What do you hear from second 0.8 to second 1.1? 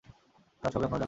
আপনারা জানেন।